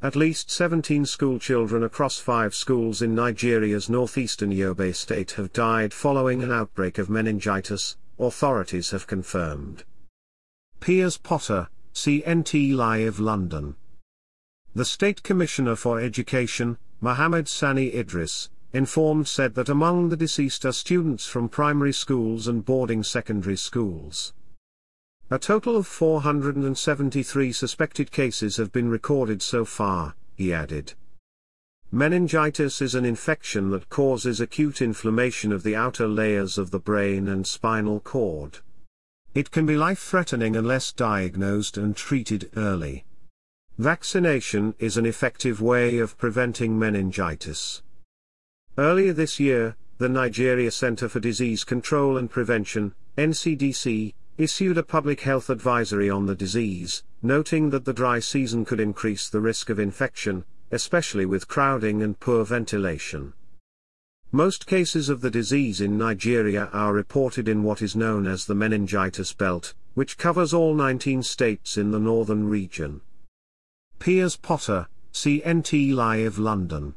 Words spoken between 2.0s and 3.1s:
five schools